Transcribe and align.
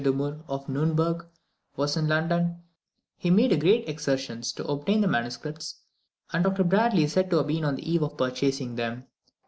De 0.03 0.09
Murr 0.11 0.39
of 0.49 0.67
Nuremberg 0.67 1.27
was 1.75 1.95
in 1.95 2.07
London, 2.07 2.63
he 3.19 3.29
made 3.29 3.59
great 3.61 3.87
exertions 3.87 4.51
to 4.51 4.65
obtain 4.65 4.99
the 5.01 5.07
MSS., 5.07 5.75
and 6.33 6.43
Dr 6.43 6.63
Bradley 6.63 7.03
is 7.03 7.13
said 7.13 7.29
to 7.29 7.37
have 7.37 7.45
been 7.45 7.63
on 7.65 7.75
the 7.75 7.87
eve 7.87 8.01
of 8.01 8.17
purchasing 8.17 8.77
them. 8.77 9.03